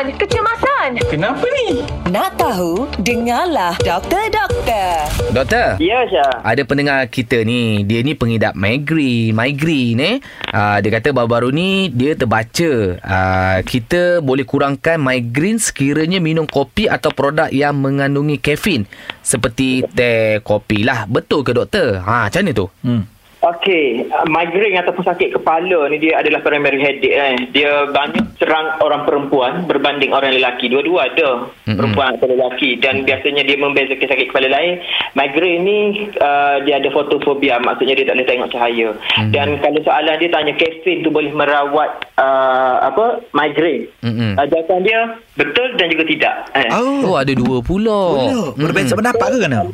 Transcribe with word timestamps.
Kecemasan, 0.00 0.16
kecemasan. 0.16 0.90
Kenapa 1.12 1.44
ni? 1.44 1.84
Nak 2.08 2.40
tahu? 2.40 2.88
Dengarlah 3.04 3.76
Doktor 3.84 4.32
Doktor. 4.32 4.96
Doktor. 5.28 5.76
Ya, 5.76 6.08
Syah. 6.08 6.40
Ada 6.40 6.64
pendengar 6.64 7.04
kita 7.12 7.44
ni, 7.44 7.84
dia 7.84 8.00
ni 8.00 8.16
pengidap 8.16 8.56
migraine, 8.56 9.36
migraine 9.36 10.00
eh. 10.00 10.16
Uh, 10.56 10.80
dia 10.80 10.96
kata 10.96 11.12
baru-baru 11.12 11.52
ni 11.52 11.92
dia 11.92 12.16
terbaca 12.16 12.96
uh, 12.96 13.60
kita 13.60 14.24
boleh 14.24 14.48
kurangkan 14.48 14.96
migraine 14.96 15.60
sekiranya 15.60 16.16
minum 16.16 16.48
kopi 16.48 16.88
atau 16.88 17.12
produk 17.12 17.52
yang 17.52 17.76
mengandungi 17.76 18.40
kafein 18.40 18.88
seperti 19.20 19.84
teh, 19.92 20.40
kopi 20.40 20.80
lah. 20.80 21.04
Betul 21.12 21.44
ke 21.44 21.52
doktor? 21.52 22.00
Ha, 22.00 22.32
macam 22.32 22.40
mana 22.40 22.56
tu? 22.56 22.72
Hmm. 22.80 23.04
Okey, 23.40 24.04
uh, 24.12 24.28
migraine 24.28 24.76
ataupun 24.84 25.00
sakit 25.00 25.32
kepala 25.32 25.88
ni 25.88 25.96
dia 25.96 26.20
adalah 26.20 26.44
primary 26.44 26.76
headache 26.76 27.16
eh. 27.16 27.48
Dia 27.56 27.88
banyak 27.88 28.36
serang 28.36 28.76
orang 28.84 29.08
perempuan 29.08 29.64
berbanding 29.64 30.12
orang 30.12 30.36
lelaki. 30.36 30.68
Dua-dua 30.68 31.08
ada 31.08 31.48
Mm-mm. 31.48 31.72
perempuan 31.72 32.20
atau 32.20 32.28
lelaki 32.28 32.76
dan 32.84 33.08
biasanya 33.08 33.40
dia 33.48 33.56
membezakan 33.56 34.12
sakit 34.12 34.28
kepala 34.28 34.52
lain. 34.52 34.84
Migraine 35.16 35.64
ni 35.64 35.78
uh, 36.20 36.60
dia 36.68 36.84
ada 36.84 36.92
fotofobia, 36.92 37.56
maksudnya 37.64 37.96
dia 37.96 38.12
tak 38.12 38.20
boleh 38.20 38.28
tengok 38.28 38.50
cahaya. 38.52 38.88
Mm. 39.16 39.32
Dan 39.32 39.48
kalau 39.64 39.80
soalan 39.88 40.20
dia 40.20 40.28
tanya 40.28 40.52
kafein 40.60 41.00
tu 41.00 41.08
boleh 41.08 41.32
merawat 41.32 41.90
uh, 42.20 42.92
apa? 42.92 43.24
Migraine. 43.32 43.88
Mm-mm. 44.04 44.36
Uh, 44.36 44.46
jawapan 44.52 44.84
dia 44.84 45.00
betul 45.40 45.68
dan 45.80 45.88
juga 45.88 46.04
tidak. 46.04 46.34
Eh. 46.60 46.68
Oh, 46.76 47.16
ada 47.16 47.32
dua 47.32 47.64
pula. 47.64 48.20
Oh, 48.20 48.52
berbeza 48.52 48.92
pendapat 48.92 49.32
ke 49.32 49.48
kena? 49.48 49.64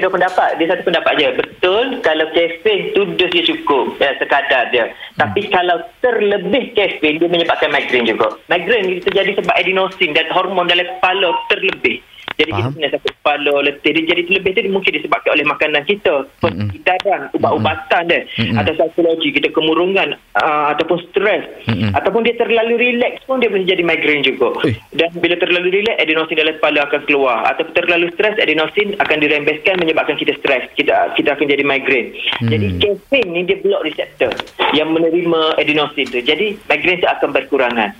Bukan 0.00 0.16
dua 0.16 0.16
pendapat. 0.16 0.50
Dia 0.56 0.66
satu 0.72 0.82
pendapat 0.88 1.12
je. 1.20 1.28
Betul 1.36 1.84
kalau 2.00 2.26
kafein 2.32 2.80
tu 2.96 3.04
dos 3.20 3.28
dia 3.28 3.44
cukup, 3.44 4.00
ya, 4.00 4.16
sekadar 4.16 4.72
dia. 4.72 4.88
Tapi 5.20 5.44
kalau 5.52 5.84
terlebih 6.00 6.72
kafein 6.72 7.20
dia 7.20 7.28
menyebabkan 7.28 7.68
migraine 7.68 8.08
juga. 8.08 8.32
Migraine 8.48 8.88
ni 8.88 9.04
terjadi 9.04 9.36
sebab 9.36 9.52
adenosin 9.52 10.16
dan 10.16 10.24
hormon 10.32 10.72
dalam 10.72 10.88
kepala 10.88 11.36
terlebih. 11.52 12.00
Jadi 12.40 12.56
Faham. 12.56 12.72
kita 12.72 12.76
punya 12.80 12.88
sakit 12.96 13.12
kepala, 13.20 13.54
letih. 13.60 13.90
Dia 13.92 14.04
jadi 14.16 14.22
terlebih 14.24 14.50
tu 14.56 14.60
dia 14.64 14.72
mungkin 14.72 14.92
disebabkan 14.96 15.30
oleh 15.36 15.44
makanan 15.44 15.82
kita. 15.84 16.14
Mm-mm. 16.40 16.68
Persedaran, 16.72 17.20
ubat-ubatan 17.36 18.02
dia. 18.08 18.20
Atau 18.56 18.72
psikologi, 18.80 19.28
kita 19.36 19.48
kemurungan 19.52 20.16
uh, 20.40 20.72
ataupun 20.72 21.04
stres. 21.12 21.44
Mm-mm. 21.68 21.92
Ataupun 21.92 22.24
dia 22.24 22.34
terlalu 22.40 22.80
relax 22.80 23.20
pun 23.28 23.44
dia 23.44 23.52
boleh 23.52 23.68
jadi 23.68 23.84
migraine 23.84 24.24
juga. 24.24 24.56
Eh. 24.64 24.80
Dan 24.96 25.12
bila 25.20 25.36
terlalu 25.36 25.68
relax, 25.68 26.00
adenosin 26.00 26.40
dalam 26.40 26.54
kepala 26.56 26.78
akan 26.88 27.00
keluar. 27.04 27.38
Atau 27.52 27.68
terlalu 27.76 28.08
stres, 28.16 28.40
adenosin 28.40 28.96
akan 28.96 29.16
dirembeskan 29.20 29.76
menyebabkan 29.76 30.16
kita 30.16 30.32
stres. 30.40 30.64
Kita 30.72 31.12
kita 31.12 31.36
akan 31.36 31.44
jadi 31.44 31.60
migraine. 31.60 32.16
Hmm. 32.40 32.48
Jadi 32.48 32.66
kafein 32.80 33.26
ni 33.36 33.44
dia 33.44 33.60
block 33.60 33.84
reseptor 33.84 34.32
yang 34.72 34.96
menerima 34.96 35.60
adenosin 35.60 36.08
tu. 36.08 36.24
Jadi 36.24 36.56
migraine 36.64 37.04
tu 37.04 37.08
akan 37.12 37.28
berkurangan. 37.36 37.92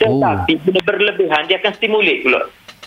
Tetapi 0.00 0.58
bila 0.66 0.80
berlebihan, 0.82 1.46
dia 1.46 1.62
akan 1.62 1.78
stimulate 1.78 2.26
pula 2.26 2.42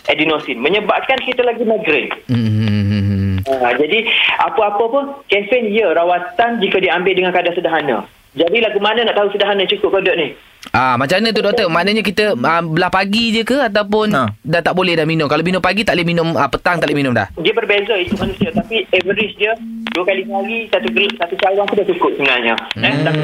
adenosin. 0.08 0.58
Menyebabkan 0.58 1.18
kita 1.22 1.42
lagi 1.42 1.62
migraine. 1.62 2.10
Hmm. 2.30 3.38
Ha, 3.46 3.78
jadi 3.78 4.02
apa-apa 4.42 4.84
pun 4.90 5.04
kafein 5.30 5.70
ya 5.70 5.94
rawatan 5.94 6.58
jika 6.58 6.82
diambil 6.82 7.14
dengan 7.14 7.30
kadar 7.30 7.54
sederhana. 7.54 8.06
Jadi 8.36 8.60
lagu 8.60 8.76
mana 8.82 9.00
nak 9.06 9.16
tahu 9.16 9.32
sederhana 9.32 9.64
cukup 9.64 9.96
kodok 9.96 10.16
ni? 10.18 10.36
Ah, 10.74 10.98
macam 10.98 11.22
mana 11.22 11.30
tu 11.32 11.40
doktor? 11.40 11.70
Maknanya 11.70 12.02
kita 12.02 12.34
ah, 12.42 12.60
belah 12.60 12.90
pagi 12.90 13.32
je 13.32 13.46
ke 13.46 13.56
ataupun 13.64 14.12
Ha. 14.12 14.28
dah 14.42 14.60
tak 14.60 14.74
boleh 14.74 14.98
dah 14.98 15.06
minum? 15.06 15.30
Kalau 15.30 15.40
minum 15.46 15.62
pagi 15.62 15.86
tak 15.86 15.94
boleh 15.96 16.04
minum 16.04 16.34
ah, 16.34 16.50
petang 16.50 16.76
tak 16.76 16.90
boleh 16.90 16.98
minum 17.00 17.14
dah. 17.14 17.30
Dia 17.38 17.54
berbeza 17.54 17.94
itu 17.96 18.12
manusia 18.18 18.50
tapi 18.50 18.84
average 18.92 19.34
dia 19.38 19.54
dua 19.96 20.04
kali 20.04 20.22
sehari 20.28 20.56
satu 20.68 20.88
gel, 20.92 21.08
satu 21.16 21.34
cawan 21.40 21.64
tu 21.64 21.74
dah 21.80 21.86
cukup 21.88 22.10
sebenarnya. 22.20 22.54
Eh, 22.76 22.94
tapi, 23.00 23.20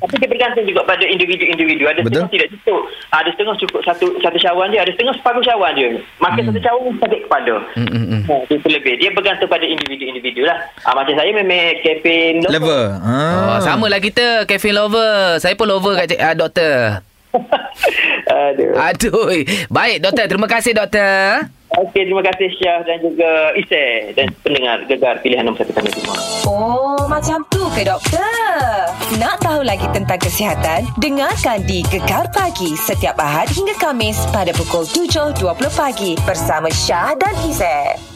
tapi 0.00 0.14
dia 0.16 0.28
bergantung 0.32 0.64
juga 0.64 0.80
pada 0.88 1.04
individu-individu. 1.04 1.84
Ada 1.84 2.00
Betul. 2.00 2.24
setengah 2.24 2.32
tidak 2.32 2.48
cukup. 2.56 2.80
Ada 3.12 3.28
setengah 3.36 3.56
cukup 3.60 3.80
satu 3.84 4.06
satu 4.24 4.38
cawan 4.40 4.72
je, 4.72 4.78
ada 4.80 4.92
setengah 4.96 5.14
separuh 5.20 5.44
cawan 5.44 5.72
je. 5.76 5.88
Makan 6.24 6.42
satu 6.48 6.60
cawan 6.64 6.92
sakit 7.04 7.20
kepala. 7.28 7.56
Hmm, 7.76 7.88
hmm, 7.92 8.06
hmm. 8.24 8.48
Itu 8.48 8.68
lebih. 8.72 8.94
Dia 8.96 9.10
bergantung 9.12 9.52
pada 9.52 9.64
individu-individu 9.68 10.48
lah. 10.48 10.56
Ha, 10.88 10.96
macam 10.96 11.12
saya 11.12 11.30
memang 11.36 11.84
kafein 11.84 12.40
Level. 12.48 12.82
Ha. 12.96 13.16
Oh, 13.52 13.60
sama 13.60 13.92
lah 13.92 14.00
kita 14.00 14.48
caffeine 14.48 14.80
lover. 14.80 15.36
Saya 15.36 15.52
pun 15.52 15.68
lover 15.68 16.00
kat 16.00 16.16
cik, 16.16 16.20
ah, 16.24 16.32
doktor. 16.32 17.04
Aduh. 18.32 18.72
Aduh. 18.72 19.28
Baik 19.68 20.00
doktor, 20.00 20.24
terima 20.24 20.48
kasih 20.48 20.72
doktor. 20.72 21.52
Okey, 21.76 22.08
terima 22.08 22.24
kasih 22.24 22.48
Syah 22.56 22.80
dan 22.88 23.04
juga 23.04 23.52
Isai 23.52 24.16
dan 24.16 24.32
pendengar 24.40 24.80
gegar 24.88 25.20
pilihan 25.20 25.44
nombor 25.44 25.60
satu 25.60 25.76
kami 25.76 25.92
semua. 25.92 26.16
Oh, 26.48 27.04
macam 27.04 27.44
tu 27.52 27.68
ke 27.76 27.84
doktor? 27.84 28.88
Nak 29.20 29.44
tahu 29.44 29.60
lagi 29.60 29.84
tentang 29.92 30.16
kesihatan? 30.16 30.88
Dengarkan 30.96 31.68
di 31.68 31.84
Gekar 31.92 32.32
Pagi 32.32 32.72
setiap 32.80 33.20
Ahad 33.20 33.52
hingga 33.52 33.76
Kamis 33.76 34.16
pada 34.32 34.56
pukul 34.56 34.88
7.20 34.88 35.44
pagi 35.76 36.16
bersama 36.24 36.72
Syah 36.72 37.12
dan 37.20 37.36
Izzet. 37.44 38.15